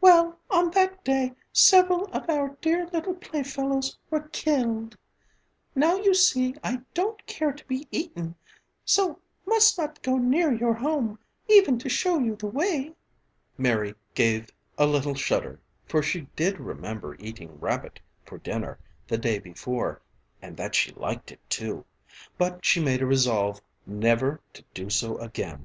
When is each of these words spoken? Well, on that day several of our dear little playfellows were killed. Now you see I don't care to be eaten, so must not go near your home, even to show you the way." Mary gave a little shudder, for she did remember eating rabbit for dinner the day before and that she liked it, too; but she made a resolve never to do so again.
Well, 0.00 0.38
on 0.50 0.70
that 0.70 1.04
day 1.04 1.34
several 1.52 2.06
of 2.06 2.30
our 2.30 2.56
dear 2.62 2.86
little 2.86 3.12
playfellows 3.14 3.98
were 4.08 4.28
killed. 4.28 4.96
Now 5.74 5.96
you 5.96 6.14
see 6.14 6.54
I 6.64 6.80
don't 6.94 7.26
care 7.26 7.52
to 7.52 7.64
be 7.66 7.86
eaten, 7.90 8.34
so 8.86 9.20
must 9.44 9.76
not 9.76 10.02
go 10.02 10.16
near 10.16 10.50
your 10.50 10.72
home, 10.72 11.18
even 11.50 11.78
to 11.80 11.90
show 11.90 12.18
you 12.18 12.34
the 12.34 12.46
way." 12.46 12.94
Mary 13.58 13.94
gave 14.14 14.48
a 14.78 14.86
little 14.86 15.14
shudder, 15.14 15.60
for 15.84 16.02
she 16.02 16.22
did 16.34 16.58
remember 16.58 17.14
eating 17.18 17.60
rabbit 17.60 18.00
for 18.24 18.38
dinner 18.38 18.78
the 19.06 19.18
day 19.18 19.38
before 19.38 20.00
and 20.40 20.56
that 20.56 20.74
she 20.74 20.92
liked 20.92 21.30
it, 21.30 21.40
too; 21.50 21.84
but 22.38 22.64
she 22.64 22.80
made 22.82 23.02
a 23.02 23.06
resolve 23.06 23.60
never 23.84 24.40
to 24.54 24.64
do 24.72 24.88
so 24.88 25.18
again. 25.18 25.62